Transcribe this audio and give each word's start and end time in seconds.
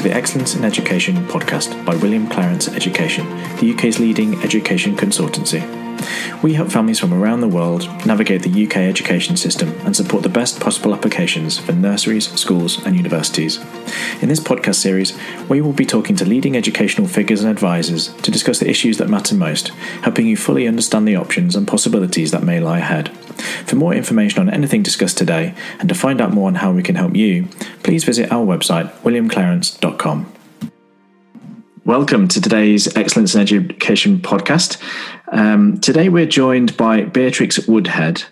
To 0.00 0.08
the 0.08 0.14
Excellence 0.14 0.54
in 0.54 0.64
Education 0.64 1.14
podcast 1.26 1.84
by 1.84 1.94
William 1.96 2.26
Clarence 2.26 2.68
Education, 2.68 3.28
the 3.58 3.70
UK's 3.74 4.00
leading 4.00 4.42
education 4.42 4.96
consultancy. 4.96 5.79
We 6.42 6.54
help 6.54 6.70
families 6.70 6.98
from 6.98 7.12
around 7.12 7.40
the 7.40 7.48
world 7.48 7.82
navigate 8.06 8.42
the 8.42 8.64
UK 8.64 8.78
education 8.78 9.36
system 9.36 9.78
and 9.84 9.94
support 9.94 10.22
the 10.22 10.30
best 10.30 10.58
possible 10.58 10.94
applications 10.94 11.58
for 11.58 11.72
nurseries, 11.72 12.30
schools, 12.32 12.82
and 12.86 12.96
universities. 12.96 13.58
In 14.22 14.30
this 14.30 14.40
podcast 14.40 14.76
series, 14.76 15.18
we 15.50 15.60
will 15.60 15.74
be 15.74 15.84
talking 15.84 16.16
to 16.16 16.24
leading 16.24 16.56
educational 16.56 17.06
figures 17.06 17.42
and 17.42 17.50
advisors 17.50 18.14
to 18.22 18.30
discuss 18.30 18.58
the 18.58 18.70
issues 18.70 18.96
that 18.96 19.10
matter 19.10 19.34
most, 19.34 19.68
helping 20.02 20.26
you 20.26 20.36
fully 20.36 20.66
understand 20.66 21.06
the 21.06 21.16
options 21.16 21.54
and 21.54 21.68
possibilities 21.68 22.30
that 22.30 22.42
may 22.42 22.58
lie 22.58 22.78
ahead. 22.78 23.10
For 23.66 23.76
more 23.76 23.92
information 23.92 24.40
on 24.40 24.48
anything 24.48 24.82
discussed 24.82 25.18
today 25.18 25.54
and 25.78 25.90
to 25.90 25.94
find 25.94 26.22
out 26.22 26.32
more 26.32 26.48
on 26.48 26.54
how 26.54 26.72
we 26.72 26.82
can 26.82 26.94
help 26.94 27.14
you, 27.14 27.48
please 27.82 28.04
visit 28.04 28.32
our 28.32 28.46
website, 28.46 28.90
williamclarence.com. 29.02 30.32
Welcome 31.84 32.28
to 32.28 32.40
today's 32.40 32.94
Excellence 32.94 33.34
in 33.34 33.40
Education 33.40 34.18
podcast. 34.18 34.80
Um, 35.30 35.78
today 35.78 36.08
we're 36.08 36.26
joined 36.26 36.76
by 36.76 37.02
Beatrix 37.02 37.66
Woodhead. 37.68 38.24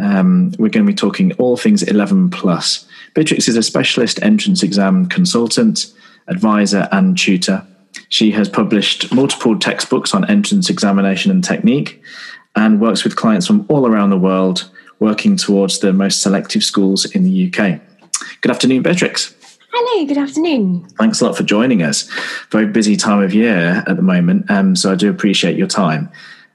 Um, 0.00 0.52
we're 0.58 0.70
going 0.70 0.86
to 0.86 0.90
be 0.90 0.94
talking 0.94 1.32
all 1.34 1.56
things 1.56 1.82
11 1.82 2.30
plus. 2.30 2.86
Beatrix 3.14 3.48
is 3.48 3.56
a 3.56 3.62
specialist 3.62 4.22
entrance 4.22 4.62
exam 4.62 5.06
consultant, 5.06 5.92
advisor, 6.26 6.88
and 6.90 7.18
tutor. 7.18 7.66
She 8.08 8.30
has 8.30 8.48
published 8.48 9.12
multiple 9.12 9.58
textbooks 9.58 10.14
on 10.14 10.28
entrance 10.30 10.70
examination 10.70 11.30
and 11.30 11.44
technique 11.44 12.02
and 12.56 12.80
works 12.80 13.04
with 13.04 13.16
clients 13.16 13.46
from 13.46 13.66
all 13.68 13.86
around 13.86 14.10
the 14.10 14.18
world, 14.18 14.70
working 15.00 15.36
towards 15.36 15.80
the 15.80 15.92
most 15.92 16.22
selective 16.22 16.64
schools 16.64 17.04
in 17.04 17.24
the 17.24 17.48
UK. 17.48 17.80
Good 18.40 18.50
afternoon, 18.50 18.82
Beatrix. 18.82 19.34
Hello, 19.70 20.06
good 20.06 20.16
afternoon. 20.16 20.88
Thanks 20.98 21.20
a 21.20 21.26
lot 21.26 21.36
for 21.36 21.42
joining 21.42 21.82
us. 21.82 22.08
Very 22.50 22.66
busy 22.66 22.96
time 22.96 23.22
of 23.22 23.34
year 23.34 23.84
at 23.86 23.96
the 23.96 24.02
moment, 24.02 24.50
um, 24.50 24.74
so 24.74 24.90
I 24.90 24.94
do 24.94 25.10
appreciate 25.10 25.58
your 25.58 25.66
time. 25.66 26.10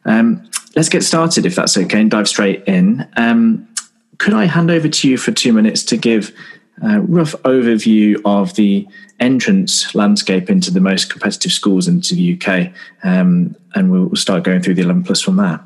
Um, 0.05 0.49
let's 0.75 0.89
get 0.89 1.03
started, 1.03 1.45
if 1.45 1.55
that's 1.55 1.77
okay, 1.77 2.01
and 2.01 2.11
dive 2.11 2.27
straight 2.27 2.63
in. 2.65 3.07
Um, 3.15 3.67
could 4.17 4.33
I 4.33 4.45
hand 4.45 4.71
over 4.71 4.87
to 4.87 5.09
you 5.09 5.17
for 5.17 5.31
two 5.31 5.53
minutes 5.53 5.83
to 5.83 5.97
give 5.97 6.31
a 6.81 7.01
rough 7.01 7.33
overview 7.43 8.21
of 8.25 8.55
the 8.55 8.87
entrance 9.19 9.93
landscape 9.95 10.49
into 10.49 10.71
the 10.71 10.79
most 10.79 11.09
competitive 11.09 11.51
schools 11.51 11.87
into 11.87 12.15
the 12.15 12.39
UK, 12.39 12.73
um, 13.03 13.55
and 13.75 13.91
we'll 13.91 14.15
start 14.15 14.43
going 14.43 14.61
through 14.61 14.73
the 14.73 14.81
11 14.81 15.03
plus 15.03 15.21
from 15.21 15.37
there. 15.37 15.59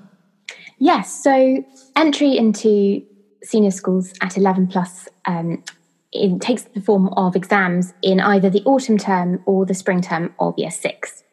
Yes, 0.80 1.24
so 1.24 1.64
entry 1.96 2.38
into 2.38 3.04
senior 3.44 3.72
schools 3.72 4.14
at 4.22 4.38
11 4.38 4.68
plus 4.68 5.08
um, 5.26 5.64
it 6.12 6.42
takes 6.42 6.64
the 6.64 6.82
form 6.82 7.10
of 7.10 7.36
exams 7.36 7.94
in 8.02 8.20
either 8.20 8.50
the 8.50 8.64
autumn 8.64 8.98
term 8.98 9.42
or 9.46 9.66
the 9.66 9.74
spring 9.74 10.02
term 10.02 10.34
of 10.40 10.58
year 10.58 10.72
six. 10.72 11.24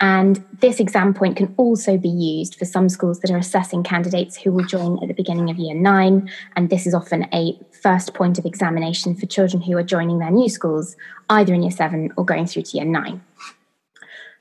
And 0.00 0.42
this 0.60 0.80
exam 0.80 1.12
point 1.12 1.36
can 1.36 1.54
also 1.58 1.98
be 1.98 2.08
used 2.08 2.54
for 2.54 2.64
some 2.64 2.88
schools 2.88 3.20
that 3.20 3.30
are 3.30 3.36
assessing 3.36 3.82
candidates 3.82 4.36
who 4.36 4.50
will 4.50 4.64
join 4.64 4.98
at 5.02 5.08
the 5.08 5.14
beginning 5.14 5.50
of 5.50 5.58
year 5.58 5.74
nine. 5.74 6.30
And 6.56 6.70
this 6.70 6.86
is 6.86 6.94
often 6.94 7.26
a 7.34 7.58
first 7.82 8.14
point 8.14 8.38
of 8.38 8.46
examination 8.46 9.14
for 9.14 9.26
children 9.26 9.62
who 9.62 9.76
are 9.76 9.82
joining 9.82 10.18
their 10.18 10.30
new 10.30 10.48
schools, 10.48 10.96
either 11.28 11.52
in 11.52 11.62
year 11.62 11.70
seven 11.70 12.12
or 12.16 12.24
going 12.24 12.46
through 12.46 12.62
to 12.62 12.76
year 12.78 12.86
nine. 12.86 13.22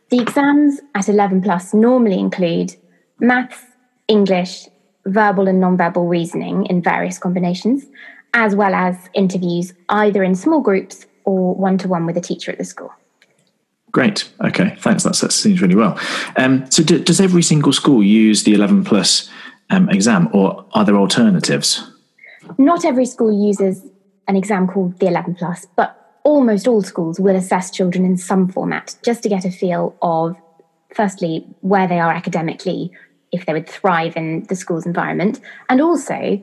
The 0.09 0.21
exams 0.21 0.79
at 0.95 1.09
11 1.09 1.41
plus 1.41 1.73
normally 1.73 2.19
include 2.19 2.75
maths, 3.19 3.63
English, 4.07 4.67
verbal 5.05 5.47
and 5.47 5.59
non-verbal 5.59 6.07
reasoning 6.07 6.65
in 6.67 6.81
various 6.81 7.19
combinations, 7.19 7.85
as 8.33 8.55
well 8.55 8.73
as 8.73 8.95
interviews 9.13 9.73
either 9.89 10.23
in 10.23 10.35
small 10.35 10.61
groups 10.61 11.05
or 11.25 11.53
one-to-one 11.55 12.05
with 12.05 12.17
a 12.17 12.21
teacher 12.21 12.51
at 12.51 12.57
the 12.57 12.63
school. 12.63 12.91
Great. 13.91 14.29
Okay. 14.43 14.75
Thanks. 14.79 15.03
That's, 15.03 15.21
that 15.21 15.31
seems 15.31 15.61
really 15.61 15.75
well. 15.75 15.99
Um, 16.37 16.69
so, 16.71 16.83
do, 16.83 17.03
does 17.03 17.19
every 17.19 17.41
single 17.41 17.73
school 17.73 18.03
use 18.03 18.43
the 18.43 18.53
11 18.53 18.83
plus 18.83 19.29
um, 19.69 19.89
exam, 19.89 20.29
or 20.33 20.65
are 20.73 20.85
there 20.85 20.95
alternatives? 20.95 21.89
Not 22.57 22.85
every 22.85 23.05
school 23.05 23.31
uses 23.31 23.85
an 24.27 24.35
exam 24.35 24.67
called 24.67 24.99
the 24.99 25.07
11 25.07 25.35
plus, 25.35 25.65
but 25.75 25.95
almost 26.23 26.67
all 26.67 26.83
schools 26.83 27.19
will 27.19 27.35
assess 27.35 27.71
children 27.71 28.05
in 28.05 28.17
some 28.17 28.47
format 28.47 28.95
just 29.03 29.23
to 29.23 29.29
get 29.29 29.45
a 29.45 29.51
feel 29.51 29.95
of, 30.01 30.35
firstly, 30.93 31.45
where 31.61 31.87
they 31.87 31.99
are 31.99 32.11
academically, 32.11 32.91
if 33.31 33.45
they 33.45 33.53
would 33.53 33.67
thrive 33.67 34.15
in 34.15 34.43
the 34.43 34.55
school's 34.55 34.85
environment, 34.85 35.39
and 35.69 35.81
also 35.81 36.41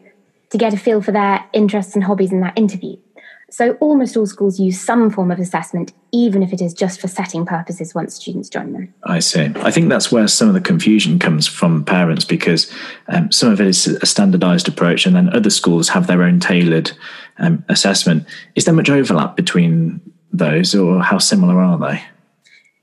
to 0.51 0.59
get 0.59 0.75
a 0.75 0.77
feel 0.77 1.03
for 1.03 1.13
their 1.13 1.45
interests 1.53 1.95
and 1.95 2.05
hobbies 2.05 2.33
in 2.33 2.41
that 2.41 2.57
interview. 2.57 2.97
So 3.49 3.75
almost 3.75 4.17
all 4.17 4.27
schools 4.27 4.59
use 4.59 4.81
some 4.81 5.09
form 5.09 5.31
of 5.31 5.39
assessment, 5.39 5.93
even 6.13 6.43
if 6.43 6.53
it 6.53 6.61
is 6.61 6.75
just 6.75 7.01
for 7.01 7.07
setting 7.07 7.47
purposes 7.47 7.95
once 7.95 8.15
students 8.15 8.49
join 8.49 8.73
them. 8.73 8.93
I 9.05 9.21
see. 9.21 9.53
I 9.57 9.71
think 9.71 9.89
that's 9.89 10.11
where 10.11 10.27
some 10.27 10.49
of 10.49 10.55
the 10.55 10.61
confusion 10.61 11.21
comes 11.21 11.47
from 11.47 11.85
parents 11.85 12.25
because 12.25 12.71
um, 13.07 13.31
some 13.31 13.53
of 13.53 13.61
it 13.61 13.69
is 13.69 13.87
a 13.87 14.07
standardized 14.07 14.67
approach 14.67 15.07
and 15.07 15.15
then 15.15 15.29
other 15.29 15.51
schools 15.51 15.89
have 15.91 16.09
their 16.09 16.25
own 16.25 16.41
tailored 16.41 16.91
um, 17.39 17.65
assessment. 17.69 18.27
Is 18.57 18.65
there 18.65 18.75
much 18.75 18.91
overlap 18.91 19.37
between 19.37 20.01
those 20.33 20.75
or 20.75 21.01
how 21.01 21.19
similar 21.19 21.61
are 21.61 21.79
they? 21.79 22.03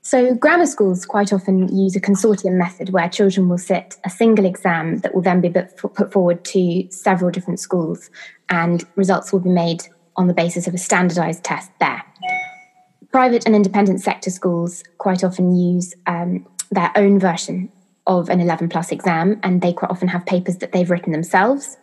So, 0.00 0.34
grammar 0.34 0.66
schools 0.66 1.06
quite 1.06 1.32
often 1.32 1.74
use 1.74 1.96
a 1.96 2.00
consortium 2.00 2.58
method 2.58 2.90
where 2.90 3.08
children 3.08 3.48
will 3.48 3.56
sit 3.58 3.96
a 4.04 4.10
single 4.10 4.44
exam 4.44 4.98
that 4.98 5.14
will 5.14 5.22
then 5.22 5.40
be 5.40 5.48
put 5.48 6.12
forward 6.12 6.44
to 6.44 6.86
several 6.90 7.30
different 7.30 7.58
schools, 7.58 8.10
and 8.50 8.84
results 8.96 9.32
will 9.32 9.40
be 9.40 9.48
made 9.48 9.84
on 10.16 10.26
the 10.26 10.34
basis 10.34 10.66
of 10.66 10.74
a 10.74 10.78
standardized 10.78 11.44
test 11.44 11.70
there. 11.80 12.02
Private 13.12 13.46
and 13.46 13.54
independent 13.54 14.00
sector 14.00 14.30
schools 14.30 14.82
quite 14.98 15.22
often 15.22 15.54
use 15.54 15.94
um, 16.06 16.46
their 16.70 16.90
own 16.96 17.18
version 17.18 17.70
of 18.06 18.28
an 18.28 18.40
11 18.40 18.68
plus 18.68 18.92
exam, 18.92 19.40
and 19.42 19.62
they 19.62 19.72
quite 19.72 19.90
often 19.90 20.08
have 20.08 20.26
papers 20.26 20.58
that 20.58 20.72
they've 20.72 20.90
written 20.90 21.12
themselves. 21.12 21.76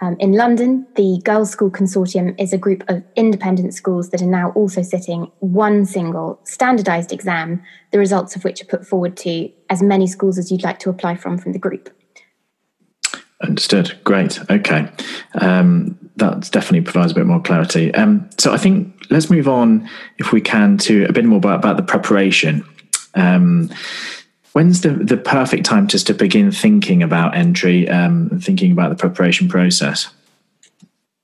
Um, 0.00 0.16
in 0.20 0.32
London, 0.32 0.86
the 0.94 1.20
Girls' 1.24 1.50
School 1.50 1.70
Consortium 1.70 2.40
is 2.40 2.52
a 2.52 2.58
group 2.58 2.84
of 2.88 3.02
independent 3.16 3.74
schools 3.74 4.10
that 4.10 4.22
are 4.22 4.26
now 4.26 4.50
also 4.50 4.80
sitting 4.80 5.30
one 5.40 5.84
single 5.84 6.38
standardised 6.44 7.12
exam, 7.12 7.62
the 7.90 7.98
results 7.98 8.36
of 8.36 8.44
which 8.44 8.62
are 8.62 8.66
put 8.66 8.86
forward 8.86 9.16
to 9.18 9.50
as 9.70 9.82
many 9.82 10.06
schools 10.06 10.38
as 10.38 10.52
you'd 10.52 10.62
like 10.62 10.78
to 10.78 10.90
apply 10.90 11.16
from 11.16 11.36
from 11.36 11.52
the 11.52 11.58
group. 11.58 11.90
Understood. 13.42 13.96
Great. 14.04 14.40
Okay. 14.50 14.90
Um, 15.40 15.96
that 16.16 16.50
definitely 16.50 16.80
provides 16.80 17.12
a 17.12 17.14
bit 17.14 17.26
more 17.26 17.40
clarity. 17.40 17.94
Um, 17.94 18.28
so 18.36 18.52
I 18.52 18.56
think 18.56 19.06
let's 19.10 19.30
move 19.30 19.46
on, 19.46 19.88
if 20.18 20.32
we 20.32 20.40
can, 20.40 20.76
to 20.78 21.04
a 21.04 21.12
bit 21.12 21.24
more 21.24 21.38
about, 21.38 21.60
about 21.60 21.76
the 21.76 21.84
preparation. 21.84 22.64
Um, 23.14 23.70
when's 24.52 24.80
the, 24.80 24.90
the 24.90 25.16
perfect 25.16 25.64
time 25.64 25.86
just 25.86 26.08
to 26.08 26.14
begin 26.14 26.50
thinking 26.50 27.02
about 27.02 27.36
entry 27.36 27.88
um, 27.88 28.28
and 28.32 28.42
thinking 28.42 28.72
about 28.72 28.90
the 28.90 28.96
preparation 28.96 29.48
process? 29.48 30.08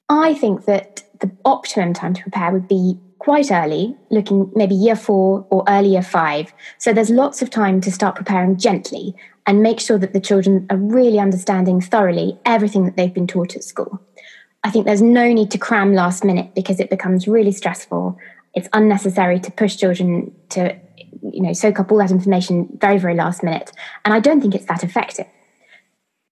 I 0.09 0.35
think 0.35 0.67
that 0.67 1.03
the 1.21 1.33
optimum 1.45 1.95
time 1.95 2.15
to 2.15 2.23
prepare 2.23 2.53
would 2.53 2.69
be 2.69 2.99
quite 3.25 3.51
early, 3.51 3.97
looking 4.11 4.53
maybe 4.55 4.75
year 4.75 4.95
four 4.95 5.47
or 5.49 5.65
early 5.67 5.89
year 5.89 6.03
five. 6.03 6.53
So 6.77 6.93
there's 6.93 7.09
lots 7.09 7.41
of 7.41 7.49
time 7.49 7.81
to 7.81 7.91
start 7.91 8.17
preparing 8.17 8.59
gently 8.59 9.17
and 9.47 9.63
make 9.63 9.81
sure 9.81 9.97
that 9.97 10.13
the 10.13 10.21
children 10.21 10.67
are 10.69 10.77
really 10.77 11.19
understanding 11.19 11.81
thoroughly 11.81 12.39
everything 12.45 12.85
that 12.85 12.99
they've 12.99 13.15
been 13.15 13.27
taught 13.27 13.57
at 13.57 13.65
school. 13.65 13.99
I 14.63 14.71
think 14.71 14.85
there's 14.85 15.01
no 15.01 15.33
need 15.33 15.51
to 15.53 15.59
cram 15.59 15.95
last 15.95 16.23
minute 16.23 16.55
because 16.55 16.81
it 16.81 16.91
becomes 16.91 17.27
really 17.27 17.53
stressful. 17.53 18.19
It's 18.53 18.69
unnecessary 18.75 19.41
to 19.41 19.51
push 19.51 19.77
children 19.77 20.31
to 20.51 20.79
you 21.23 21.41
know 21.41 21.55
soak 21.55 21.81
up 21.81 21.91
all 21.91 21.99
that 21.99 22.11
information 22.11 22.69
very 22.79 22.99
very 22.99 23.15
last 23.15 23.43
minute 23.43 23.73
and 24.05 24.13
i 24.13 24.21
don't 24.21 24.43
think 24.43 24.55
it's 24.55 24.67
that 24.67 24.85
effective 24.85 25.27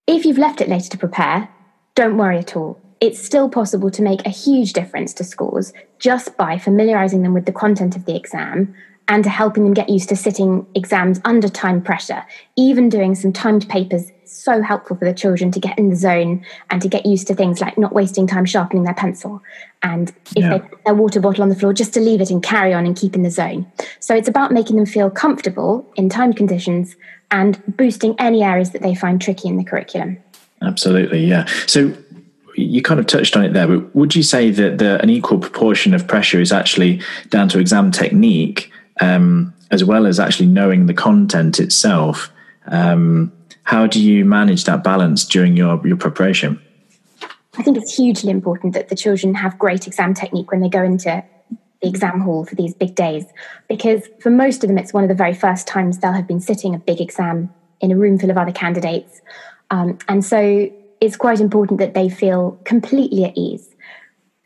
if 0.05 0.23
you've 0.23 0.37
left 0.37 0.61
it 0.61 0.69
later 0.69 0.87
to 0.87 0.97
prepare 0.99 1.49
don't 1.95 2.15
worry 2.15 2.37
at 2.37 2.55
all 2.55 2.79
it's 3.03 3.21
still 3.21 3.49
possible 3.49 3.91
to 3.91 4.01
make 4.01 4.25
a 4.25 4.29
huge 4.29 4.71
difference 4.71 5.13
to 5.13 5.25
scores 5.25 5.73
just 5.99 6.37
by 6.37 6.57
familiarizing 6.57 7.21
them 7.21 7.33
with 7.33 7.45
the 7.45 7.51
content 7.51 7.97
of 7.97 8.05
the 8.05 8.15
exam 8.15 8.73
and 9.09 9.25
to 9.25 9.29
helping 9.29 9.65
them 9.65 9.73
get 9.73 9.89
used 9.89 10.07
to 10.07 10.15
sitting 10.15 10.65
exams 10.73 11.19
under 11.25 11.49
time 11.49 11.81
pressure 11.81 12.23
even 12.55 12.87
doing 12.87 13.13
some 13.13 13.33
timed 13.33 13.67
papers 13.67 14.09
so 14.25 14.61
helpful 14.61 14.95
for 14.95 15.03
the 15.03 15.13
children 15.13 15.51
to 15.51 15.59
get 15.59 15.77
in 15.77 15.89
the 15.89 15.97
zone 15.97 16.45
and 16.69 16.81
to 16.81 16.87
get 16.87 17.05
used 17.05 17.27
to 17.27 17.35
things 17.35 17.59
like 17.59 17.77
not 17.77 17.93
wasting 17.93 18.25
time 18.25 18.45
sharpening 18.45 18.83
their 18.83 18.93
pencil. 18.93 19.43
And 19.83 20.09
if 20.09 20.37
yeah. 20.37 20.49
they 20.49 20.59
put 20.59 20.83
their 20.85 20.95
water 20.95 21.19
bottle 21.19 21.43
on 21.43 21.49
the 21.49 21.55
floor, 21.55 21.71
just 21.71 21.93
to 21.93 21.99
leave 21.99 22.19
it 22.19 22.31
and 22.31 22.41
carry 22.41 22.73
on 22.73 22.87
and 22.87 22.95
keep 22.95 23.15
in 23.15 23.21
the 23.21 23.29
zone. 23.29 23.71
So 23.99 24.15
it's 24.15 24.27
about 24.27 24.51
making 24.51 24.77
them 24.77 24.87
feel 24.87 25.11
comfortable 25.11 25.87
in 25.95 26.09
timed 26.09 26.35
conditions 26.35 26.95
and 27.29 27.61
boosting 27.77 28.15
any 28.19 28.43
areas 28.43 28.71
that 28.71 28.81
they 28.81 28.95
find 28.95 29.21
tricky 29.21 29.49
in 29.49 29.57
the 29.57 29.63
curriculum. 29.63 30.17
Absolutely, 30.63 31.25
yeah. 31.25 31.45
So 31.67 31.95
you 32.55 32.81
kind 32.81 32.99
of 32.99 33.07
touched 33.07 33.35
on 33.35 33.43
it 33.43 33.53
there, 33.53 33.67
but 33.67 33.95
would 33.95 34.15
you 34.15 34.23
say 34.23 34.51
that 34.51 34.77
the, 34.77 35.01
an 35.01 35.09
equal 35.09 35.39
proportion 35.39 35.93
of 35.93 36.07
pressure 36.07 36.39
is 36.39 36.51
actually 36.51 37.01
down 37.29 37.49
to 37.49 37.59
exam 37.59 37.91
technique 37.91 38.71
um, 39.01 39.53
as 39.71 39.83
well 39.83 40.05
as 40.05 40.19
actually 40.19 40.47
knowing 40.47 40.85
the 40.85 40.93
content 40.93 41.59
itself? 41.59 42.31
Um, 42.67 43.31
how 43.63 43.87
do 43.87 44.01
you 44.01 44.25
manage 44.25 44.65
that 44.65 44.83
balance 44.83 45.25
during 45.25 45.55
your, 45.55 45.85
your 45.87 45.97
preparation? 45.97 46.59
I 47.57 47.63
think 47.63 47.77
it's 47.77 47.95
hugely 47.95 48.31
important 48.31 48.73
that 48.73 48.89
the 48.89 48.95
children 48.95 49.35
have 49.35 49.57
great 49.59 49.87
exam 49.87 50.13
technique 50.13 50.51
when 50.51 50.59
they 50.59 50.69
go 50.69 50.83
into 50.83 51.23
the 51.81 51.87
exam 51.87 52.21
hall 52.21 52.45
for 52.45 52.55
these 52.55 52.73
big 52.73 52.95
days 52.95 53.25
because 53.67 54.07
for 54.21 54.29
most 54.29 54.63
of 54.63 54.69
them 54.69 54.77
it's 54.77 54.93
one 54.93 55.03
of 55.03 55.09
the 55.09 55.15
very 55.15 55.33
first 55.33 55.67
times 55.67 55.99
they'll 55.99 56.13
have 56.13 56.27
been 56.27 56.39
sitting 56.39 56.73
a 56.73 56.77
big 56.79 57.01
exam 57.01 57.53
in 57.81 57.91
a 57.91 57.95
room 57.95 58.17
full 58.17 58.31
of 58.31 58.37
other 58.37 58.53
candidates 58.53 59.21
um, 59.69 59.97
and 60.07 60.23
so 60.23 60.71
it's 61.03 61.17
quite 61.17 61.39
important 61.39 61.79
that 61.79 61.93
they 61.93 62.09
feel 62.09 62.59
completely 62.63 63.25
at 63.25 63.33
ease 63.35 63.69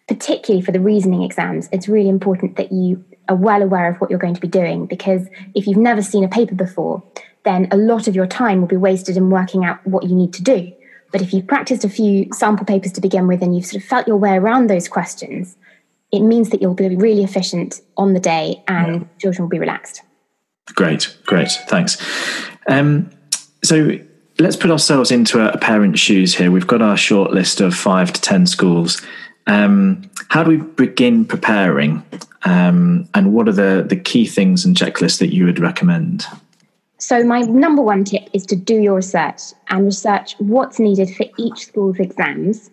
particularly 0.07 0.63
for 0.63 0.71
the 0.71 0.79
reasoning 0.79 1.23
exams 1.23 1.69
it's 1.71 1.87
really 1.87 2.09
important 2.09 2.55
that 2.55 2.71
you 2.71 3.03
are 3.29 3.35
well 3.35 3.61
aware 3.61 3.89
of 3.89 3.97
what 3.97 4.09
you're 4.09 4.19
going 4.19 4.33
to 4.33 4.41
be 4.41 4.47
doing 4.47 4.85
because 4.85 5.27
if 5.53 5.67
you've 5.67 5.77
never 5.77 6.01
seen 6.01 6.23
a 6.23 6.29
paper 6.29 6.55
before 6.55 7.03
then 7.43 7.67
a 7.71 7.77
lot 7.77 8.07
of 8.07 8.15
your 8.15 8.27
time 8.27 8.59
will 8.59 8.67
be 8.67 8.77
wasted 8.77 9.17
in 9.17 9.29
working 9.29 9.63
out 9.65 9.85
what 9.85 10.03
you 10.03 10.15
need 10.15 10.33
to 10.33 10.43
do 10.43 10.71
but 11.11 11.21
if 11.21 11.33
you've 11.33 11.47
practiced 11.47 11.85
a 11.85 11.89
few 11.89 12.27
sample 12.33 12.65
papers 12.65 12.91
to 12.91 13.01
begin 13.01 13.27
with 13.27 13.41
and 13.41 13.55
you've 13.55 13.65
sort 13.65 13.81
of 13.81 13.87
felt 13.87 14.07
your 14.07 14.17
way 14.17 14.35
around 14.35 14.67
those 14.67 14.87
questions 14.87 15.57
it 16.11 16.21
means 16.21 16.49
that 16.49 16.61
you'll 16.61 16.73
be 16.73 16.95
really 16.95 17.23
efficient 17.23 17.81
on 17.97 18.13
the 18.13 18.19
day 18.19 18.63
and 18.67 19.01
yeah. 19.01 19.07
children 19.19 19.43
will 19.43 19.49
be 19.49 19.59
relaxed. 19.59 20.01
Great, 20.67 21.15
great, 21.25 21.51
thanks. 21.67 21.97
Um, 22.67 23.09
so 23.63 23.99
let's 24.39 24.55
put 24.55 24.71
ourselves 24.71 25.11
into 25.11 25.39
a, 25.39 25.53
a 25.53 25.57
parent's 25.57 25.99
shoes 25.99 26.35
here. 26.35 26.51
We've 26.51 26.67
got 26.67 26.81
our 26.81 26.97
short 26.97 27.31
list 27.31 27.61
of 27.61 27.73
five 27.73 28.13
to 28.13 28.21
10 28.21 28.47
schools. 28.47 29.01
Um, 29.47 30.09
how 30.29 30.43
do 30.43 30.49
we 30.49 30.57
begin 30.57 31.25
preparing? 31.25 32.03
Um, 32.43 33.07
and 33.13 33.33
what 33.33 33.47
are 33.47 33.53
the, 33.53 33.85
the 33.87 33.95
key 33.95 34.25
things 34.25 34.65
and 34.65 34.75
checklists 34.75 35.19
that 35.19 35.33
you 35.33 35.45
would 35.45 35.59
recommend? 35.59 36.25
So, 36.99 37.23
my 37.23 37.41
number 37.41 37.81
one 37.81 38.03
tip 38.03 38.27
is 38.33 38.45
to 38.47 38.55
do 38.55 38.75
your 38.75 38.95
research 38.95 39.41
and 39.69 39.85
research 39.85 40.35
what's 40.39 40.79
needed 40.79 41.15
for 41.15 41.25
each 41.37 41.67
school's 41.67 41.99
exams 41.99 42.71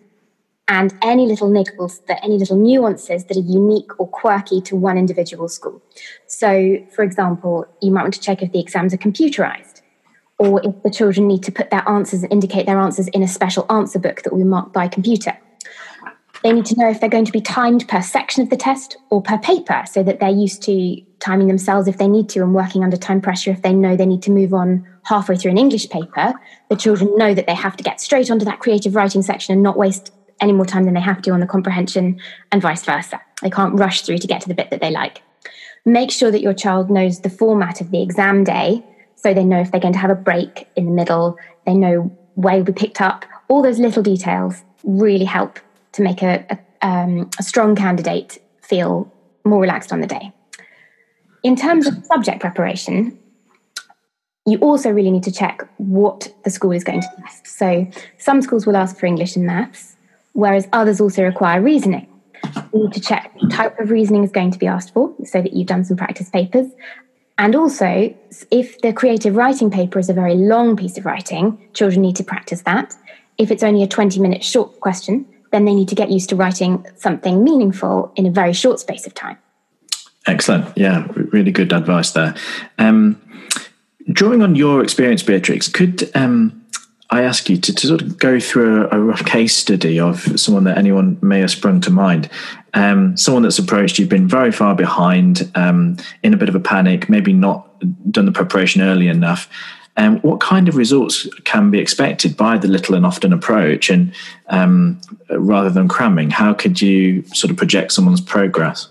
and 0.67 0.95
any 1.03 1.27
little 1.27 1.49
niggles, 1.49 2.03
that 2.07 2.23
any 2.23 2.39
little 2.39 2.57
nuances 2.57 3.25
that 3.25 3.37
are 3.37 3.41
unique 3.41 3.99
or 3.99 4.07
quirky 4.07 4.61
to 4.61 4.75
one 4.75 4.97
individual 4.97 5.47
school. 5.47 5.79
So, 6.25 6.77
for 6.91 7.03
example, 7.03 7.67
you 7.81 7.91
might 7.91 8.01
want 8.01 8.15
to 8.15 8.19
check 8.19 8.41
if 8.41 8.51
the 8.51 8.59
exams 8.59 8.93
are 8.93 8.97
computerized, 8.97 9.74
or 10.37 10.61
if 10.63 10.83
the 10.83 10.89
children 10.89 11.27
need 11.27 11.43
to 11.43 11.51
put 11.51 11.69
their 11.69 11.87
answers 11.87 12.23
and 12.23 12.31
indicate 12.31 12.65
their 12.65 12.79
answers 12.79 13.07
in 13.09 13.23
a 13.23 13.27
special 13.27 13.65
answer 13.69 13.99
book 13.99 14.23
that 14.23 14.33
we 14.33 14.43
mark 14.43 14.73
by 14.73 14.87
computer. 14.87 15.37
They 16.43 16.51
need 16.51 16.65
to 16.67 16.75
know 16.77 16.89
if 16.89 16.99
they're 16.99 17.09
going 17.09 17.25
to 17.25 17.31
be 17.31 17.41
timed 17.41 17.87
per 17.87 18.01
section 18.01 18.43
of 18.43 18.49
the 18.49 18.57
test 18.57 18.97
or 19.09 19.21
per 19.21 19.37
paper 19.39 19.83
so 19.89 20.03
that 20.03 20.19
they're 20.19 20.29
used 20.29 20.61
to 20.63 21.01
timing 21.19 21.47
themselves 21.47 21.87
if 21.87 21.97
they 21.97 22.07
need 22.07 22.29
to 22.29 22.41
and 22.41 22.53
working 22.53 22.83
under 22.83 22.97
time 22.97 23.19
pressure 23.19 23.49
if 23.49 23.63
they 23.63 23.73
know 23.73 23.95
they 23.95 24.05
need 24.05 24.21
to 24.23 24.31
move 24.31 24.53
on 24.53 24.85
halfway 25.03 25.35
through 25.35 25.51
an 25.51 25.57
English 25.57 25.89
paper. 25.89 26.33
The 26.69 26.75
children 26.75 27.17
know 27.17 27.33
that 27.33 27.47
they 27.47 27.55
have 27.55 27.75
to 27.77 27.83
get 27.83 27.99
straight 27.99 28.29
onto 28.29 28.45
that 28.45 28.59
creative 28.59 28.93
writing 28.93 29.23
section 29.23 29.53
and 29.53 29.63
not 29.63 29.77
waste 29.77 30.11
any 30.41 30.51
more 30.51 30.65
time 30.65 30.83
than 30.83 30.93
they 30.93 31.01
have 31.01 31.21
to 31.23 31.31
on 31.31 31.39
the 31.39 31.47
comprehension 31.47 32.19
and 32.51 32.61
vice 32.61 32.83
versa. 32.83 33.19
They 33.41 33.49
can't 33.49 33.79
rush 33.79 34.01
through 34.01 34.19
to 34.19 34.27
get 34.27 34.41
to 34.41 34.47
the 34.47 34.53
bit 34.53 34.69
that 34.69 34.81
they 34.81 34.91
like. 34.91 35.21
Make 35.85 36.11
sure 36.11 36.29
that 36.29 36.41
your 36.41 36.53
child 36.53 36.91
knows 36.91 37.21
the 37.21 37.29
format 37.29 37.81
of 37.81 37.91
the 37.91 38.03
exam 38.03 38.43
day 38.43 38.83
so 39.15 39.33
they 39.33 39.43
know 39.43 39.59
if 39.59 39.71
they're 39.71 39.81
going 39.81 39.93
to 39.93 39.99
have 39.99 40.11
a 40.11 40.15
break 40.15 40.67
in 40.75 40.85
the 40.85 40.91
middle, 40.91 41.37
they 41.65 41.73
know 41.73 42.15
where 42.35 42.63
be 42.63 42.73
picked 42.73 43.01
up. 43.01 43.25
All 43.47 43.61
those 43.61 43.79
little 43.79 44.03
details 44.03 44.63
really 44.83 45.25
help 45.25 45.59
to 45.93 46.01
make 46.01 46.21
a, 46.21 46.45
a, 46.49 46.87
um, 46.87 47.29
a 47.39 47.43
strong 47.43 47.75
candidate 47.75 48.37
feel 48.61 49.11
more 49.43 49.61
relaxed 49.61 49.91
on 49.93 50.01
the 50.01 50.07
day. 50.07 50.31
In 51.43 51.55
terms 51.55 51.87
of 51.87 52.03
subject 52.05 52.41
preparation, 52.41 53.17
you 54.45 54.57
also 54.59 54.89
really 54.89 55.11
need 55.11 55.23
to 55.23 55.31
check 55.31 55.67
what 55.77 56.31
the 56.43 56.49
school 56.49 56.71
is 56.71 56.83
going 56.83 57.01
to 57.01 57.07
test. 57.19 57.47
So, 57.47 57.87
some 58.17 58.41
schools 58.41 58.65
will 58.65 58.77
ask 58.77 58.97
for 58.97 59.05
English 59.05 59.35
and 59.35 59.45
maths, 59.45 59.95
whereas 60.33 60.67
others 60.73 61.01
also 61.01 61.23
require 61.23 61.61
reasoning. 61.61 62.07
You 62.73 62.83
need 62.83 62.93
to 62.93 62.99
check 62.99 63.31
type 63.51 63.79
of 63.79 63.89
reasoning 63.89 64.23
is 64.23 64.31
going 64.31 64.51
to 64.51 64.59
be 64.59 64.67
asked 64.67 64.93
for 64.93 65.13
so 65.23 65.41
that 65.41 65.53
you've 65.53 65.67
done 65.67 65.83
some 65.83 65.97
practice 65.97 66.29
papers. 66.29 66.67
And 67.37 67.55
also, 67.55 68.15
if 68.49 68.79
the 68.81 68.93
creative 68.93 69.35
writing 69.35 69.69
paper 69.69 69.99
is 69.99 70.09
a 70.09 70.13
very 70.13 70.35
long 70.35 70.77
piece 70.77 70.97
of 70.97 71.05
writing, 71.05 71.69
children 71.73 72.01
need 72.01 72.15
to 72.15 72.23
practice 72.23 72.61
that. 72.61 72.95
If 73.37 73.51
it's 73.51 73.63
only 73.63 73.83
a 73.83 73.87
20 73.87 74.19
minute 74.19 74.43
short 74.43 74.79
question, 74.79 75.25
then 75.51 75.65
they 75.65 75.73
need 75.73 75.89
to 75.89 75.95
get 75.95 76.11
used 76.11 76.29
to 76.29 76.35
writing 76.35 76.85
something 76.95 77.43
meaningful 77.43 78.11
in 78.15 78.25
a 78.25 78.31
very 78.31 78.53
short 78.53 78.79
space 78.79 79.05
of 79.05 79.13
time. 79.13 79.37
Excellent. 80.27 80.65
Yeah, 80.77 81.07
really 81.31 81.51
good 81.51 81.71
advice 81.71 82.11
there. 82.11 82.35
Um, 82.77 83.21
drawing 84.11 84.41
on 84.41 84.55
your 84.55 84.81
experience, 84.81 85.21
Beatrix, 85.21 85.67
could 85.67 86.09
um, 86.15 86.64
I 87.09 87.21
ask 87.23 87.49
you 87.49 87.57
to, 87.57 87.73
to 87.73 87.87
sort 87.87 88.01
of 88.01 88.17
go 88.17 88.39
through 88.39 88.87
a, 88.87 88.97
a, 88.97 88.99
rough 88.99 89.25
case 89.25 89.55
study 89.55 89.99
of 89.99 90.39
someone 90.39 90.63
that 90.63 90.77
anyone 90.77 91.17
may 91.21 91.39
have 91.39 91.51
sprung 91.51 91.79
to 91.81 91.91
mind. 91.91 92.29
Um, 92.73 93.15
someone 93.15 93.43
that's 93.43 93.59
approached 93.59 93.99
you've 93.99 94.09
been 94.09 94.27
very 94.27 94.51
far 94.51 94.75
behind, 94.75 95.49
um, 95.55 95.97
in 96.23 96.33
a 96.33 96.37
bit 96.37 96.49
of 96.49 96.55
a 96.55 96.59
panic, 96.59 97.07
maybe 97.07 97.31
not 97.31 97.69
done 98.11 98.25
the 98.25 98.31
preparation 98.31 98.81
early 98.81 99.07
enough. 99.07 99.47
Um, 99.97 100.19
what 100.21 100.41
kind 100.41 100.67
of 100.67 100.75
results 100.75 101.27
can 101.45 101.71
be 101.71 101.79
expected 101.79 102.35
by 102.35 102.57
the 102.57 102.67
little 102.67 102.95
and 102.95 103.05
often 103.05 103.31
approach? 103.31 103.89
And 103.89 104.13
um, 104.47 104.99
rather 105.29 105.69
than 105.69 105.87
cramming, 105.87 106.31
how 106.31 106.53
could 106.53 106.81
you 106.81 107.23
sort 107.27 107.51
of 107.51 107.57
project 107.57 107.93
someone's 107.93 108.19
progress? 108.19 108.89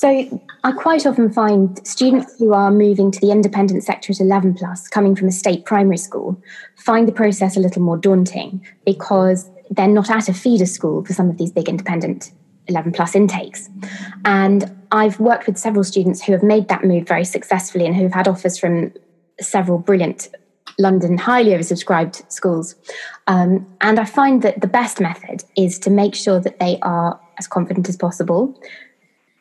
So 0.00 0.40
I 0.64 0.72
quite 0.72 1.04
often 1.04 1.30
find 1.30 1.86
students 1.86 2.38
who 2.38 2.54
are 2.54 2.70
moving 2.70 3.10
to 3.10 3.20
the 3.20 3.30
independent 3.30 3.84
sector 3.84 4.12
at 4.12 4.20
11 4.20 4.54
plus, 4.54 4.88
coming 4.88 5.14
from 5.14 5.28
a 5.28 5.30
state 5.30 5.66
primary 5.66 5.98
school, 5.98 6.42
find 6.74 7.06
the 7.06 7.12
process 7.12 7.54
a 7.54 7.60
little 7.60 7.82
more 7.82 7.98
daunting 7.98 8.66
because 8.86 9.50
they're 9.68 9.86
not 9.86 10.08
at 10.08 10.30
a 10.30 10.32
feeder 10.32 10.64
school 10.64 11.04
for 11.04 11.12
some 11.12 11.28
of 11.28 11.36
these 11.36 11.52
big 11.52 11.68
independent 11.68 12.32
11 12.68 12.92
plus 12.92 13.14
intakes. 13.14 13.68
And 14.24 14.74
I've 14.90 15.20
worked 15.20 15.46
with 15.46 15.58
several 15.58 15.84
students 15.84 16.22
who 16.22 16.32
have 16.32 16.42
made 16.42 16.68
that 16.68 16.82
move 16.82 17.06
very 17.06 17.26
successfully 17.26 17.84
and 17.84 17.94
who 17.94 18.04
have 18.04 18.14
had 18.14 18.26
offers 18.26 18.58
from 18.58 18.94
several 19.38 19.76
brilliant 19.76 20.30
London 20.78 21.18
highly 21.18 21.50
oversubscribed 21.50 22.32
schools. 22.32 22.74
Um, 23.26 23.66
and 23.82 24.00
I 24.00 24.06
find 24.06 24.40
that 24.40 24.62
the 24.62 24.66
best 24.66 24.98
method 24.98 25.44
is 25.58 25.78
to 25.80 25.90
make 25.90 26.14
sure 26.14 26.40
that 26.40 26.58
they 26.58 26.78
are 26.80 27.20
as 27.38 27.46
confident 27.46 27.86
as 27.90 27.98
possible, 27.98 28.58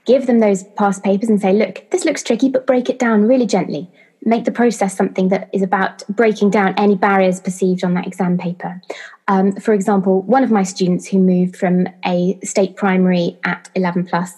give 0.09 0.25
them 0.25 0.39
those 0.39 0.63
past 0.75 1.03
papers 1.03 1.29
and 1.29 1.39
say, 1.39 1.53
look, 1.53 1.85
this 1.91 2.03
looks 2.03 2.23
tricky, 2.23 2.49
but 2.49 2.65
break 2.65 2.89
it 2.89 2.97
down 2.97 3.27
really 3.27 3.45
gently. 3.45 3.87
Make 4.25 4.43
the 4.43 4.51
process 4.51 4.97
something 4.97 5.27
that 5.27 5.51
is 5.53 5.61
about 5.61 6.01
breaking 6.09 6.49
down 6.49 6.73
any 6.77 6.95
barriers 6.95 7.39
perceived 7.39 7.83
on 7.83 7.93
that 7.93 8.07
exam 8.07 8.35
paper. 8.35 8.81
Um, 9.27 9.51
for 9.57 9.71
example, 9.71 10.23
one 10.23 10.43
of 10.43 10.49
my 10.49 10.63
students 10.63 11.05
who 11.07 11.19
moved 11.19 11.55
from 11.55 11.87
a 12.03 12.39
state 12.43 12.75
primary 12.75 13.37
at 13.43 13.69
11 13.75 14.07
plus 14.07 14.33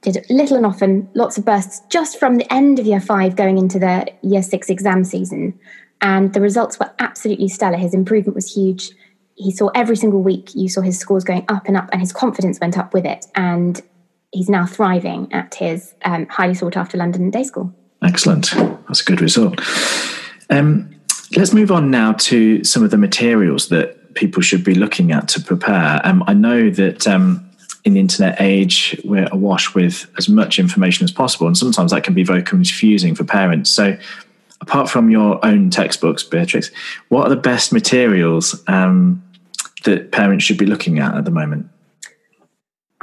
did 0.00 0.26
little 0.28 0.56
and 0.56 0.66
often, 0.66 1.08
lots 1.14 1.38
of 1.38 1.44
bursts 1.44 1.80
just 1.88 2.18
from 2.18 2.38
the 2.38 2.52
end 2.52 2.80
of 2.80 2.86
year 2.86 3.00
five 3.00 3.36
going 3.36 3.58
into 3.58 3.78
the 3.78 4.12
year 4.22 4.42
six 4.42 4.68
exam 4.68 5.04
season. 5.04 5.56
And 6.00 6.32
the 6.32 6.40
results 6.40 6.80
were 6.80 6.90
absolutely 6.98 7.46
stellar. 7.46 7.76
His 7.76 7.94
improvement 7.94 8.34
was 8.34 8.52
huge. 8.52 8.90
He 9.36 9.52
saw 9.52 9.68
every 9.76 9.96
single 9.96 10.24
week, 10.24 10.50
you 10.56 10.68
saw 10.68 10.80
his 10.80 10.98
scores 10.98 11.22
going 11.22 11.44
up 11.46 11.68
and 11.68 11.76
up, 11.76 11.88
and 11.92 12.00
his 12.00 12.12
confidence 12.12 12.58
went 12.58 12.76
up 12.76 12.92
with 12.92 13.06
it. 13.06 13.26
And 13.36 13.80
he's 14.32 14.48
now 14.48 14.66
thriving 14.66 15.32
at 15.32 15.54
his 15.54 15.94
um, 16.04 16.26
highly 16.26 16.54
sought 16.54 16.76
after 16.76 16.98
London 16.98 17.30
day 17.30 17.44
school. 17.44 17.72
Excellent. 18.02 18.50
That's 18.88 19.00
a 19.00 19.04
good 19.04 19.20
result. 19.20 19.60
Um, 20.50 20.90
let's 21.36 21.52
move 21.52 21.70
on 21.70 21.90
now 21.90 22.12
to 22.12 22.64
some 22.64 22.82
of 22.82 22.90
the 22.90 22.98
materials 22.98 23.68
that 23.68 24.14
people 24.14 24.42
should 24.42 24.64
be 24.64 24.74
looking 24.74 25.12
at 25.12 25.28
to 25.28 25.40
prepare. 25.40 26.00
Um, 26.04 26.24
I 26.26 26.34
know 26.34 26.70
that 26.70 27.06
um, 27.06 27.48
in 27.84 27.94
the 27.94 28.00
internet 28.00 28.40
age, 28.40 29.00
we're 29.04 29.28
awash 29.30 29.74
with 29.74 30.10
as 30.18 30.28
much 30.28 30.58
information 30.58 31.04
as 31.04 31.12
possible, 31.12 31.46
and 31.46 31.56
sometimes 31.56 31.92
that 31.92 32.04
can 32.04 32.14
be 32.14 32.24
very 32.24 32.42
confusing 32.42 33.14
for 33.14 33.24
parents. 33.24 33.70
So, 33.70 33.96
apart 34.60 34.90
from 34.90 35.10
your 35.10 35.44
own 35.44 35.70
textbooks, 35.70 36.22
Beatrix, 36.22 36.70
what 37.08 37.26
are 37.26 37.30
the 37.30 37.36
best 37.36 37.72
materials 37.72 38.62
um, 38.66 39.22
that 39.84 40.12
parents 40.12 40.44
should 40.44 40.58
be 40.58 40.66
looking 40.66 40.98
at 40.98 41.16
at 41.16 41.24
the 41.24 41.30
moment? 41.30 41.68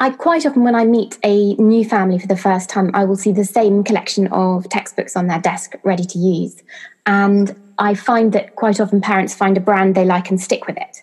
I 0.02 0.12
quite 0.12 0.46
often, 0.46 0.64
when 0.64 0.76
I 0.76 0.86
meet 0.86 1.18
a 1.24 1.56
new 1.56 1.84
family 1.84 2.18
for 2.18 2.28
the 2.28 2.38
first 2.38 2.70
time, 2.70 2.90
I 2.94 3.04
will 3.04 3.18
see 3.18 3.34
the 3.34 3.44
same 3.44 3.84
collection 3.84 4.28
of 4.28 4.68
textbooks 4.70 5.18
on 5.18 5.28
their 5.28 5.40
desk 5.40 5.76
ready 5.84 6.06
to 6.06 6.18
use. 6.18 6.64
And 7.06 7.54
I 7.78 7.96
find 7.96 8.32
that 8.32 8.56
quite 8.56 8.80
often 8.80 9.02
parents 9.02 9.36
find 9.36 9.58
a 9.58 9.62
brand 9.62 9.96
they 9.96 10.06
like 10.06 10.30
and 10.30 10.40
stick 10.40 10.68
with 10.68 10.78
it. 10.78 11.02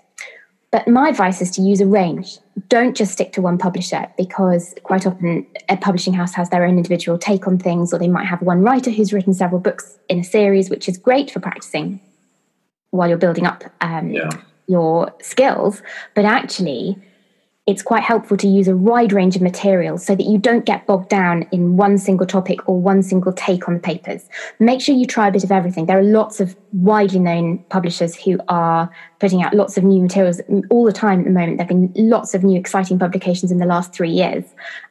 But 0.70 0.88
my 0.88 1.10
advice 1.10 1.42
is 1.42 1.50
to 1.52 1.62
use 1.62 1.80
a 1.80 1.86
range. 1.86 2.38
Don't 2.68 2.96
just 2.96 3.12
stick 3.12 3.32
to 3.34 3.42
one 3.42 3.58
publisher 3.58 4.08
because 4.16 4.74
quite 4.82 5.06
often 5.06 5.46
a 5.68 5.76
publishing 5.76 6.14
house 6.14 6.34
has 6.34 6.48
their 6.48 6.64
own 6.64 6.76
individual 6.76 7.18
take 7.18 7.46
on 7.46 7.58
things, 7.58 7.92
or 7.92 7.98
they 7.98 8.08
might 8.08 8.26
have 8.26 8.40
one 8.40 8.62
writer 8.62 8.90
who's 8.90 9.12
written 9.12 9.34
several 9.34 9.60
books 9.60 9.98
in 10.08 10.20
a 10.20 10.24
series, 10.24 10.70
which 10.70 10.88
is 10.88 10.96
great 10.96 11.30
for 11.30 11.40
practicing 11.40 12.00
while 12.90 13.08
you're 13.08 13.18
building 13.18 13.46
up 13.46 13.64
um, 13.82 14.10
yeah. 14.10 14.30
your 14.66 15.12
skills. 15.20 15.82
But 16.14 16.24
actually, 16.24 16.96
it's 17.66 17.82
quite 17.82 18.04
helpful 18.04 18.36
to 18.36 18.46
use 18.46 18.68
a 18.68 18.76
wide 18.76 19.12
range 19.12 19.34
of 19.34 19.42
materials 19.42 20.06
so 20.06 20.14
that 20.14 20.22
you 20.22 20.38
don't 20.38 20.64
get 20.64 20.86
bogged 20.86 21.08
down 21.08 21.42
in 21.50 21.76
one 21.76 21.98
single 21.98 22.26
topic 22.26 22.60
or 22.68 22.80
one 22.80 23.02
single 23.02 23.32
take 23.32 23.66
on 23.66 23.74
the 23.74 23.80
papers. 23.80 24.28
Make 24.60 24.80
sure 24.80 24.94
you 24.94 25.04
try 25.04 25.26
a 25.26 25.32
bit 25.32 25.42
of 25.42 25.50
everything. 25.50 25.86
There 25.86 25.98
are 25.98 26.02
lots 26.04 26.38
of 26.38 26.56
widely 26.72 27.18
known 27.18 27.58
publishers 27.68 28.14
who 28.14 28.38
are 28.46 28.88
putting 29.18 29.42
out 29.42 29.52
lots 29.52 29.76
of 29.76 29.82
new 29.82 30.00
materials 30.00 30.40
all 30.70 30.84
the 30.84 30.92
time 30.92 31.20
at 31.20 31.24
the 31.24 31.32
moment. 31.32 31.58
There 31.58 31.66
have 31.66 31.68
been 31.68 31.92
lots 31.96 32.34
of 32.34 32.44
new 32.44 32.58
exciting 32.58 33.00
publications 33.00 33.50
in 33.50 33.58
the 33.58 33.66
last 33.66 33.92
three 33.92 34.12
years. 34.12 34.44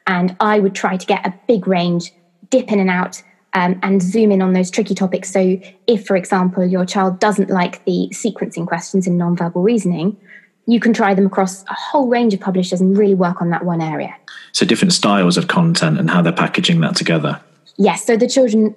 And 0.06 0.36
I 0.40 0.60
would 0.60 0.74
try 0.74 0.98
to 0.98 1.06
get 1.06 1.26
a 1.26 1.32
big 1.48 1.66
range, 1.66 2.12
dip 2.50 2.70
in 2.70 2.78
and 2.78 2.90
out. 2.90 3.22
Um, 3.54 3.80
and 3.82 4.02
zoom 4.02 4.32
in 4.32 4.42
on 4.42 4.52
those 4.52 4.70
tricky 4.70 4.94
topics. 4.94 5.32
So, 5.32 5.58
if, 5.86 6.06
for 6.06 6.14
example, 6.14 6.66
your 6.66 6.84
child 6.84 7.18
doesn't 7.18 7.48
like 7.48 7.82
the 7.86 8.10
sequencing 8.12 8.66
questions 8.66 9.06
in 9.06 9.16
nonverbal 9.16 9.64
reasoning, 9.64 10.18
you 10.66 10.80
can 10.80 10.92
try 10.92 11.14
them 11.14 11.26
across 11.26 11.62
a 11.64 11.74
whole 11.74 12.08
range 12.08 12.34
of 12.34 12.40
publishers 12.40 12.80
and 12.80 12.98
really 12.98 13.14
work 13.14 13.40
on 13.40 13.50
that 13.50 13.64
one 13.64 13.80
area. 13.80 14.14
So, 14.52 14.66
different 14.66 14.92
styles 14.92 15.36
of 15.36 15.48
content 15.48 15.98
and 15.98 16.10
how 16.10 16.22
they're 16.22 16.32
packaging 16.32 16.80
that 16.80 16.96
together. 16.96 17.40
Yes. 17.76 18.04
So, 18.04 18.16
the 18.16 18.28
children, 18.28 18.74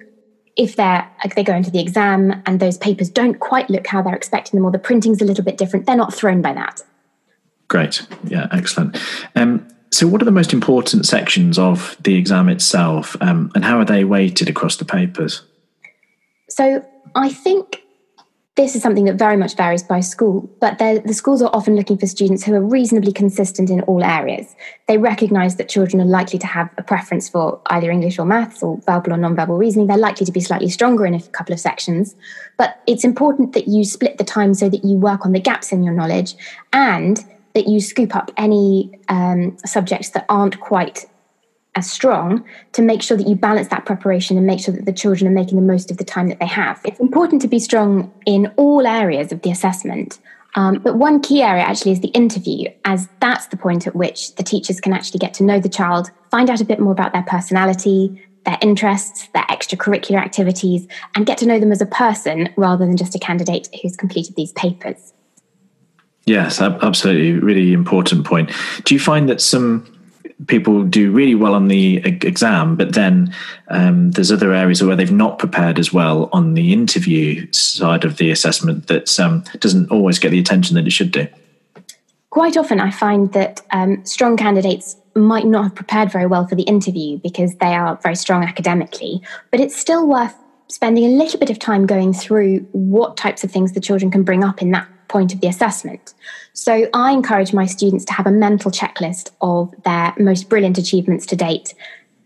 if 0.56 0.76
they're 0.76 1.08
like 1.24 1.34
they 1.34 1.44
go 1.44 1.54
into 1.54 1.70
the 1.70 1.80
exam 1.80 2.42
and 2.46 2.60
those 2.60 2.78
papers 2.78 3.08
don't 3.08 3.40
quite 3.40 3.68
look 3.68 3.86
how 3.86 4.02
they're 4.02 4.14
expecting 4.14 4.58
them, 4.58 4.64
or 4.64 4.70
the 4.70 4.78
printing's 4.78 5.20
a 5.20 5.24
little 5.24 5.44
bit 5.44 5.58
different, 5.58 5.86
they're 5.86 5.96
not 5.96 6.14
thrown 6.14 6.40
by 6.40 6.52
that. 6.52 6.82
Great. 7.68 8.06
Yeah, 8.24 8.48
excellent. 8.52 8.98
Um, 9.34 9.66
so, 9.92 10.06
what 10.06 10.22
are 10.22 10.26
the 10.26 10.30
most 10.30 10.52
important 10.52 11.06
sections 11.06 11.58
of 11.58 11.96
the 12.02 12.14
exam 12.14 12.48
itself, 12.48 13.16
um, 13.20 13.50
and 13.54 13.64
how 13.64 13.78
are 13.78 13.84
they 13.84 14.04
weighted 14.04 14.48
across 14.48 14.76
the 14.76 14.84
papers? 14.84 15.42
So, 16.48 16.84
I 17.16 17.30
think 17.30 17.82
this 18.60 18.76
is 18.76 18.82
something 18.82 19.04
that 19.04 19.14
very 19.14 19.36
much 19.36 19.56
varies 19.56 19.82
by 19.82 20.00
school, 20.00 20.48
but 20.60 20.78
the 20.78 21.14
schools 21.14 21.40
are 21.40 21.50
often 21.54 21.76
looking 21.76 21.96
for 21.96 22.06
students 22.06 22.44
who 22.44 22.54
are 22.54 22.60
reasonably 22.60 23.12
consistent 23.12 23.70
in 23.70 23.80
all 23.82 24.04
areas. 24.04 24.54
They 24.86 24.98
recognise 24.98 25.56
that 25.56 25.68
children 25.68 26.00
are 26.02 26.06
likely 26.06 26.38
to 26.40 26.46
have 26.46 26.68
a 26.76 26.82
preference 26.82 27.28
for 27.28 27.60
either 27.66 27.90
English 27.90 28.18
or 28.18 28.26
maths 28.26 28.62
or 28.62 28.78
verbal 28.84 29.14
or 29.14 29.16
non-verbal 29.16 29.56
reasoning. 29.56 29.86
They're 29.86 29.96
likely 29.96 30.26
to 30.26 30.32
be 30.32 30.40
slightly 30.40 30.68
stronger 30.68 31.06
in 31.06 31.14
a 31.14 31.22
couple 31.22 31.54
of 31.54 31.60
sections, 31.60 32.14
but 32.58 32.82
it's 32.86 33.04
important 33.04 33.54
that 33.54 33.66
you 33.66 33.84
split 33.84 34.18
the 34.18 34.24
time 34.24 34.52
so 34.52 34.68
that 34.68 34.84
you 34.84 34.96
work 34.96 35.24
on 35.24 35.32
the 35.32 35.40
gaps 35.40 35.72
in 35.72 35.82
your 35.82 35.94
knowledge 35.94 36.34
and 36.72 37.24
that 37.54 37.66
you 37.66 37.80
scoop 37.80 38.14
up 38.14 38.30
any 38.36 38.92
um, 39.08 39.56
subjects 39.64 40.10
that 40.10 40.26
aren't 40.28 40.60
quite 40.60 41.06
as 41.76 41.90
strong 41.90 42.44
to 42.72 42.82
make 42.82 43.02
sure 43.02 43.16
that 43.16 43.28
you 43.28 43.36
balance 43.36 43.68
that 43.68 43.86
preparation 43.86 44.36
and 44.36 44.46
make 44.46 44.60
sure 44.60 44.74
that 44.74 44.86
the 44.86 44.92
children 44.92 45.30
are 45.30 45.34
making 45.34 45.56
the 45.56 45.62
most 45.62 45.90
of 45.90 45.98
the 45.98 46.04
time 46.04 46.28
that 46.28 46.40
they 46.40 46.46
have. 46.46 46.80
It's 46.84 47.00
important 47.00 47.40
to 47.42 47.48
be 47.48 47.58
strong 47.58 48.12
in 48.26 48.52
all 48.56 48.86
areas 48.86 49.30
of 49.32 49.42
the 49.42 49.50
assessment. 49.50 50.18
Um, 50.56 50.80
but 50.80 50.96
one 50.96 51.20
key 51.20 51.42
area 51.42 51.62
actually 51.62 51.92
is 51.92 52.00
the 52.00 52.08
interview, 52.08 52.68
as 52.84 53.08
that's 53.20 53.46
the 53.46 53.56
point 53.56 53.86
at 53.86 53.94
which 53.94 54.34
the 54.34 54.42
teachers 54.42 54.80
can 54.80 54.92
actually 54.92 55.18
get 55.18 55.32
to 55.34 55.44
know 55.44 55.60
the 55.60 55.68
child, 55.68 56.10
find 56.30 56.50
out 56.50 56.60
a 56.60 56.64
bit 56.64 56.80
more 56.80 56.92
about 56.92 57.12
their 57.12 57.22
personality, 57.22 58.20
their 58.44 58.58
interests, 58.60 59.28
their 59.32 59.44
extracurricular 59.44 60.18
activities, 60.18 60.88
and 61.14 61.24
get 61.24 61.38
to 61.38 61.46
know 61.46 61.60
them 61.60 61.70
as 61.70 61.80
a 61.80 61.86
person 61.86 62.48
rather 62.56 62.84
than 62.84 62.96
just 62.96 63.14
a 63.14 63.18
candidate 63.18 63.68
who's 63.80 63.96
completed 63.96 64.34
these 64.34 64.52
papers. 64.52 65.12
Yes, 66.26 66.60
absolutely. 66.60 67.32
Really 67.32 67.72
important 67.72 68.26
point. 68.26 68.50
Do 68.84 68.94
you 68.94 69.00
find 69.00 69.28
that 69.28 69.40
some 69.40 69.86
people 70.46 70.82
do 70.84 71.10
really 71.10 71.34
well 71.34 71.54
on 71.54 71.68
the 71.68 71.98
exam, 71.98 72.76
but 72.76 72.94
then 72.94 73.34
um, 73.68 74.10
there's 74.12 74.32
other 74.32 74.52
areas 74.52 74.82
where 74.82 74.96
they've 74.96 75.12
not 75.12 75.38
prepared 75.38 75.78
as 75.78 75.92
well 75.92 76.28
on 76.32 76.54
the 76.54 76.72
interview 76.72 77.50
side 77.52 78.04
of 78.04 78.16
the 78.16 78.30
assessment 78.30 78.86
that 78.86 79.18
um, 79.20 79.44
doesn't 79.58 79.90
always 79.90 80.18
get 80.18 80.30
the 80.30 80.38
attention 80.38 80.76
that 80.76 80.86
it 80.86 80.92
should 80.92 81.12
do. 81.12 81.26
Quite 82.30 82.56
often, 82.56 82.80
I 82.80 82.90
find 82.90 83.32
that 83.32 83.60
um, 83.72 84.04
strong 84.04 84.36
candidates 84.36 84.96
might 85.16 85.46
not 85.46 85.64
have 85.64 85.74
prepared 85.74 86.12
very 86.12 86.26
well 86.26 86.46
for 86.46 86.54
the 86.54 86.62
interview 86.62 87.18
because 87.18 87.54
they 87.56 87.74
are 87.74 87.98
very 88.02 88.14
strong 88.14 88.44
academically, 88.44 89.20
but 89.50 89.60
it's 89.60 89.76
still 89.76 90.06
worth 90.06 90.34
spending 90.68 91.04
a 91.04 91.08
little 91.08 91.40
bit 91.40 91.50
of 91.50 91.58
time 91.58 91.86
going 91.86 92.12
through 92.12 92.60
what 92.70 93.16
types 93.16 93.42
of 93.42 93.50
things 93.50 93.72
the 93.72 93.80
children 93.80 94.10
can 94.10 94.22
bring 94.22 94.44
up 94.44 94.62
in 94.62 94.70
that 94.70 94.86
point 95.10 95.34
of 95.34 95.40
the 95.40 95.48
assessment. 95.48 96.14
So 96.52 96.88
I 96.94 97.12
encourage 97.12 97.52
my 97.52 97.66
students 97.66 98.04
to 98.06 98.12
have 98.14 98.26
a 98.26 98.30
mental 98.30 98.70
checklist 98.70 99.30
of 99.40 99.74
their 99.84 100.14
most 100.18 100.48
brilliant 100.48 100.78
achievements 100.78 101.26
to 101.26 101.36
date 101.36 101.74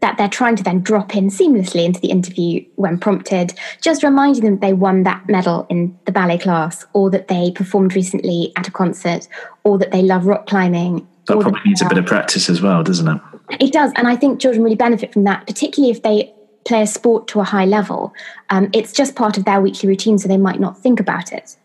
that 0.01 0.19
they're 0.19 0.29
trying 0.29 0.55
to 0.55 0.63
then 0.63 0.81
drop 0.83 1.17
in 1.17 1.31
seamlessly 1.31 1.83
into 1.83 1.99
the 1.99 2.11
interview 2.11 2.63
when 2.77 2.99
prompted, 2.99 3.55
just 3.81 4.03
reminding 4.03 4.45
them 4.45 4.55
that 4.57 4.61
they 4.61 4.75
won 4.75 5.03
that 5.05 5.27
medal 5.31 5.67
in 5.71 5.99
the 6.05 6.13
ballet 6.13 6.37
class, 6.37 6.85
or 6.93 7.09
that 7.09 7.29
they 7.29 7.51
performed 7.53 7.95
recently 7.95 8.53
at 8.57 8.69
a 8.69 8.71
concert, 8.71 9.27
or 9.63 9.79
that 9.79 9.93
they 9.93 10.03
love 10.03 10.27
rock 10.27 10.47
climbing. 10.47 11.07
That 11.27 11.41
probably 11.41 11.63
needs 11.65 11.81
a 11.81 11.89
bit 11.89 11.97
of 11.97 12.05
practice 12.05 12.51
as 12.51 12.61
well, 12.61 12.83
doesn't 12.83 13.09
it? 13.09 13.23
It 13.61 13.73
does. 13.73 13.93
And 13.97 14.07
I 14.07 14.15
think 14.15 14.43
children 14.43 14.63
really 14.63 14.77
benefit 14.77 15.11
from 15.11 15.25
that, 15.25 15.47
particularly 15.47 15.91
if 15.91 16.03
they 16.03 16.31
play 16.67 16.83
a 16.83 16.87
sport 16.87 17.27
to 17.29 17.41
a 17.41 17.45
high 17.45 17.65
level. 17.65 18.13
Um, 18.51 18.69
it's 18.75 18.93
just 18.93 19.17
part 19.17 19.39
of 19.39 19.47
their 19.47 19.63
weekly 19.63 19.89
routine, 19.89 20.19
so 20.19 20.29
they 20.29 20.37
might 20.37 20.61
not 20.61 20.77
think 20.79 21.01
about 21.01 21.33
it 21.33 21.57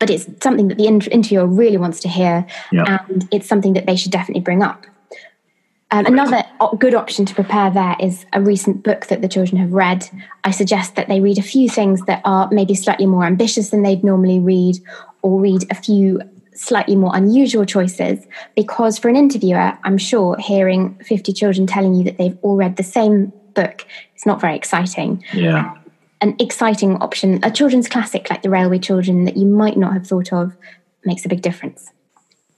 but 0.00 0.10
it's 0.10 0.26
something 0.42 0.66
that 0.68 0.78
the 0.78 0.86
interviewer 0.86 1.46
really 1.46 1.76
wants 1.76 2.00
to 2.00 2.08
hear, 2.08 2.46
and 2.86 3.28
it's 3.30 3.46
something 3.46 3.74
that 3.74 3.86
they 3.86 3.94
should 3.94 4.10
definitely 4.10 4.40
bring 4.40 4.62
up. 4.62 4.86
Um, 5.92 6.06
another 6.06 6.44
good 6.78 6.94
option 6.94 7.24
to 7.26 7.34
prepare 7.34 7.70
there 7.70 7.96
is 8.00 8.24
a 8.32 8.40
recent 8.40 8.82
book 8.82 9.06
that 9.06 9.22
the 9.22 9.28
children 9.28 9.60
have 9.60 9.72
read. 9.72 10.08
I 10.44 10.52
suggest 10.52 10.94
that 10.94 11.08
they 11.08 11.20
read 11.20 11.36
a 11.36 11.42
few 11.42 11.68
things 11.68 12.02
that 12.02 12.22
are 12.24 12.48
maybe 12.50 12.74
slightly 12.74 13.06
more 13.06 13.24
ambitious 13.24 13.70
than 13.70 13.82
they'd 13.82 14.02
normally 14.02 14.40
read, 14.40 14.76
or 15.22 15.38
read 15.38 15.66
a 15.70 15.74
few 15.74 16.22
slightly 16.54 16.96
more 16.96 17.14
unusual 17.14 17.66
choices. 17.66 18.24
Because 18.56 18.98
for 18.98 19.08
an 19.08 19.16
interviewer, 19.16 19.76
I'm 19.84 19.98
sure 19.98 20.36
hearing 20.38 20.94
50 21.04 21.32
children 21.32 21.66
telling 21.66 21.94
you 21.94 22.04
that 22.04 22.16
they've 22.16 22.38
all 22.42 22.56
read 22.56 22.76
the 22.76 22.84
same 22.84 23.32
book 23.54 23.84
is 24.16 24.24
not 24.24 24.40
very 24.40 24.56
exciting. 24.56 25.24
Yeah 25.34 25.74
an 26.20 26.36
exciting 26.38 26.96
option, 26.96 27.40
a 27.42 27.50
children's 27.50 27.88
classic 27.88 28.28
like 28.30 28.42
The 28.42 28.50
Railway 28.50 28.78
Children 28.78 29.24
that 29.24 29.36
you 29.36 29.46
might 29.46 29.76
not 29.76 29.92
have 29.92 30.06
thought 30.06 30.32
of, 30.32 30.56
makes 31.04 31.24
a 31.24 31.28
big 31.28 31.42
difference. 31.42 31.90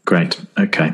Great. 0.05 0.41
Okay. 0.59 0.93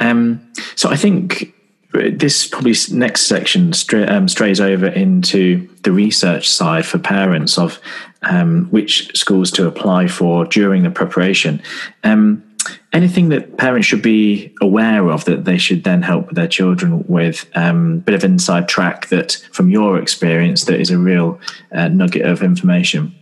Um, 0.00 0.52
so 0.74 0.88
I 0.88 0.96
think 0.96 1.54
this 1.92 2.46
probably 2.46 2.74
next 2.92 3.22
section 3.22 3.72
um, 4.08 4.28
strays 4.28 4.60
over 4.60 4.86
into 4.86 5.68
the 5.82 5.92
research 5.92 6.48
side 6.48 6.86
for 6.86 6.98
parents 6.98 7.58
of 7.58 7.80
um, 8.22 8.66
which 8.66 9.16
schools 9.16 9.50
to 9.52 9.66
apply 9.66 10.06
for 10.06 10.44
during 10.44 10.82
the 10.82 10.90
preparation. 10.90 11.62
Um, 12.04 12.44
anything 12.92 13.28
that 13.28 13.56
parents 13.56 13.86
should 13.86 14.02
be 14.02 14.52
aware 14.60 15.10
of 15.10 15.24
that 15.24 15.44
they 15.44 15.58
should 15.58 15.84
then 15.84 16.02
help 16.02 16.30
their 16.30 16.48
children 16.48 17.04
with? 17.06 17.48
A 17.54 17.68
um, 17.68 18.00
bit 18.00 18.14
of 18.14 18.24
inside 18.24 18.68
track 18.68 19.08
that 19.08 19.32
from 19.52 19.70
your 19.70 19.98
experience 19.98 20.64
that 20.64 20.80
is 20.80 20.90
a 20.90 20.98
real 20.98 21.40
uh, 21.72 21.88
nugget 21.88 22.22
of 22.26 22.42
information. 22.42 23.14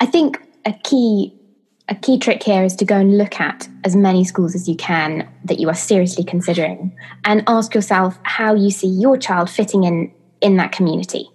I 0.00 0.06
think 0.06 0.40
a 0.64 0.72
key 0.72 1.34
a 1.90 1.94
key 1.94 2.18
trick 2.18 2.42
here 2.42 2.62
is 2.62 2.76
to 2.76 2.84
go 2.84 2.96
and 2.96 3.16
look 3.16 3.40
at 3.40 3.66
as 3.82 3.96
many 3.96 4.22
schools 4.22 4.54
as 4.54 4.68
you 4.68 4.76
can 4.76 5.26
that 5.44 5.58
you 5.58 5.70
are 5.70 5.74
seriously 5.74 6.22
considering 6.22 6.94
and 7.24 7.42
ask 7.46 7.74
yourself 7.74 8.18
how 8.24 8.54
you 8.54 8.70
see 8.70 8.88
your 8.88 9.16
child 9.16 9.48
fitting 9.48 9.84
in 9.84 10.12
in 10.40 10.56
that 10.58 10.70
community. 10.70 11.28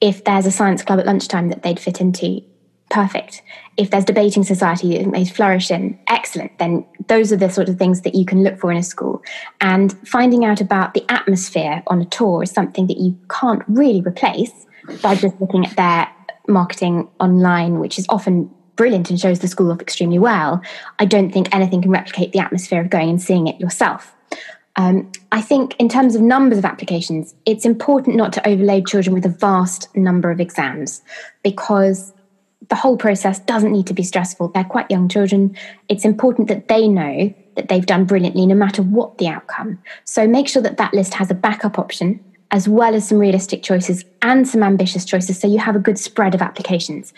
If 0.00 0.24
there's 0.24 0.46
a 0.46 0.52
science 0.52 0.82
club 0.84 1.00
at 1.00 1.06
lunchtime 1.06 1.48
that 1.48 1.62
they'd 1.62 1.80
fit 1.80 2.00
into 2.00 2.44
perfect. 2.90 3.42
If 3.76 3.90
there's 3.90 4.04
debating 4.04 4.42
society 4.42 4.98
that 4.98 5.12
they 5.12 5.24
flourish 5.24 5.70
in, 5.70 5.98
excellent. 6.08 6.58
Then 6.58 6.84
those 7.06 7.32
are 7.32 7.36
the 7.36 7.50
sort 7.50 7.68
of 7.68 7.78
things 7.78 8.02
that 8.02 8.14
you 8.14 8.24
can 8.24 8.42
look 8.42 8.58
for 8.58 8.70
in 8.70 8.76
a 8.76 8.82
school. 8.82 9.22
And 9.60 9.92
finding 10.06 10.44
out 10.44 10.60
about 10.60 10.94
the 10.94 11.04
atmosphere 11.08 11.82
on 11.86 12.00
a 12.00 12.06
tour 12.06 12.42
is 12.42 12.50
something 12.50 12.86
that 12.88 12.98
you 12.98 13.16
can't 13.30 13.62
really 13.68 14.00
replace 14.00 14.66
by 15.02 15.14
just 15.14 15.40
looking 15.40 15.64
at 15.64 15.76
their 15.76 16.08
marketing 16.48 17.08
online, 17.20 17.78
which 17.78 17.98
is 17.98 18.06
often 18.08 18.50
brilliant 18.76 19.10
and 19.10 19.20
shows 19.20 19.40
the 19.40 19.48
school 19.48 19.70
off 19.70 19.80
extremely 19.80 20.18
well. 20.18 20.62
I 20.98 21.04
don't 21.04 21.30
think 21.30 21.54
anything 21.54 21.82
can 21.82 21.90
replicate 21.90 22.32
the 22.32 22.38
atmosphere 22.38 22.80
of 22.80 22.90
going 22.90 23.10
and 23.10 23.20
seeing 23.20 23.46
it 23.46 23.60
yourself. 23.60 24.14
Um, 24.76 25.10
I 25.32 25.40
think, 25.40 25.74
in 25.80 25.88
terms 25.88 26.14
of 26.14 26.22
numbers 26.22 26.58
of 26.58 26.64
applications, 26.64 27.34
it's 27.44 27.66
important 27.66 28.16
not 28.16 28.32
to 28.34 28.48
overload 28.48 28.86
children 28.86 29.12
with 29.12 29.26
a 29.26 29.28
vast 29.28 29.94
number 29.96 30.30
of 30.30 30.40
exams 30.40 31.02
because 31.42 32.12
the 32.68 32.76
whole 32.76 32.96
process 32.96 33.38
doesn't 33.40 33.72
need 33.72 33.86
to 33.86 33.94
be 33.94 34.02
stressful. 34.02 34.48
They're 34.48 34.64
quite 34.64 34.90
young 34.90 35.08
children. 35.08 35.56
It's 35.88 36.04
important 36.04 36.48
that 36.48 36.68
they 36.68 36.86
know 36.86 37.32
that 37.56 37.68
they've 37.68 37.84
done 37.84 38.04
brilliantly 38.04 38.46
no 38.46 38.54
matter 38.54 38.82
what 38.82 39.18
the 39.18 39.28
outcome. 39.28 39.78
So 40.04 40.26
make 40.28 40.48
sure 40.48 40.62
that 40.62 40.76
that 40.76 40.94
list 40.94 41.14
has 41.14 41.30
a 41.30 41.34
backup 41.34 41.78
option 41.78 42.22
as 42.50 42.68
well 42.68 42.94
as 42.94 43.08
some 43.08 43.18
realistic 43.18 43.62
choices 43.62 44.04
and 44.22 44.48
some 44.48 44.62
ambitious 44.62 45.04
choices 45.04 45.38
so 45.38 45.46
you 45.46 45.58
have 45.58 45.76
a 45.76 45.78
good 45.78 45.98
spread 45.98 46.34
of 46.34 46.42
applications. 46.42 47.12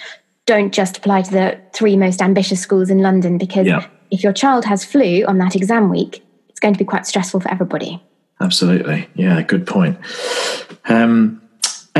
Don't 0.46 0.72
just 0.72 0.98
apply 0.98 1.22
to 1.22 1.30
the 1.30 1.60
three 1.72 1.96
most 1.96 2.22
ambitious 2.22 2.60
schools 2.60 2.90
in 2.90 2.98
London 2.98 3.38
because 3.38 3.66
yeah. 3.66 3.86
if 4.10 4.22
your 4.22 4.32
child 4.32 4.64
has 4.64 4.84
flu 4.84 5.24
on 5.26 5.38
that 5.38 5.54
exam 5.54 5.88
week, 5.88 6.24
it's 6.48 6.58
going 6.58 6.74
to 6.74 6.78
be 6.78 6.84
quite 6.84 7.06
stressful 7.06 7.40
for 7.40 7.50
everybody. 7.50 8.02
Absolutely. 8.40 9.08
Yeah, 9.14 9.42
good 9.42 9.66
point. 9.66 9.98
Um, 10.86 11.39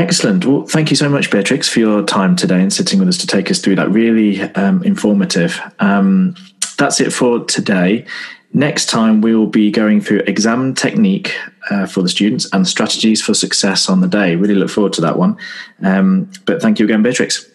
Excellent. 0.00 0.46
Well, 0.46 0.62
thank 0.62 0.88
you 0.88 0.96
so 0.96 1.10
much, 1.10 1.30
Beatrix, 1.30 1.68
for 1.68 1.78
your 1.78 2.02
time 2.02 2.34
today 2.34 2.62
and 2.62 2.72
sitting 2.72 2.98
with 2.98 3.08
us 3.08 3.18
to 3.18 3.26
take 3.26 3.50
us 3.50 3.58
through 3.58 3.76
that. 3.76 3.90
Really 3.90 4.40
um, 4.40 4.82
informative. 4.82 5.60
Um, 5.78 6.34
that's 6.78 7.02
it 7.02 7.12
for 7.12 7.44
today. 7.44 8.06
Next 8.54 8.86
time, 8.86 9.20
we 9.20 9.36
will 9.36 9.46
be 9.46 9.70
going 9.70 10.00
through 10.00 10.20
exam 10.20 10.74
technique 10.74 11.36
uh, 11.68 11.84
for 11.84 12.00
the 12.00 12.08
students 12.08 12.48
and 12.54 12.66
strategies 12.66 13.20
for 13.20 13.34
success 13.34 13.90
on 13.90 14.00
the 14.00 14.08
day. 14.08 14.36
Really 14.36 14.54
look 14.54 14.70
forward 14.70 14.94
to 14.94 15.02
that 15.02 15.18
one. 15.18 15.36
Um, 15.82 16.30
but 16.46 16.62
thank 16.62 16.78
you 16.78 16.86
again, 16.86 17.02
Beatrix. 17.02 17.46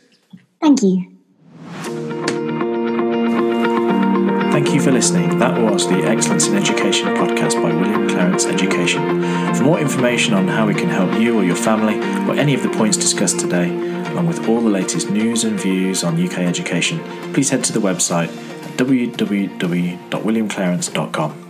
Thank 0.62 0.84
you. 0.84 1.15
You 4.76 4.82
for 4.82 4.92
listening. 4.92 5.40
That 5.40 5.58
was 5.62 5.88
the 5.88 6.04
Excellence 6.04 6.48
in 6.48 6.56
Education 6.56 7.08
podcast 7.16 7.54
by 7.64 7.74
William 7.74 8.10
Clarence 8.10 8.46
Education. 8.46 9.22
For 9.56 9.64
more 9.64 9.80
information 9.80 10.34
on 10.34 10.50
how 10.50 10.68
we 10.68 10.74
can 10.74 10.90
help 10.90 11.18
you 11.20 11.40
or 11.40 11.46
your 11.46 11.56
family, 11.56 11.96
or 12.28 12.34
any 12.38 12.54
of 12.54 12.62
the 12.62 12.68
points 12.70 12.98
discussed 12.98 13.40
today, 13.40 13.70
along 14.12 14.28
with 14.28 14.50
all 14.50 14.60
the 14.60 14.70
latest 14.70 15.10
news 15.10 15.46
and 15.46 15.58
views 15.58 16.04
on 16.04 16.22
UK 16.22 16.40
education, 16.40 17.00
please 17.34 17.52
head 17.52 17.64
to 17.64 17.72
the 17.72 17.80
website 17.80 18.28
www.williamclarence.com. 18.76 21.45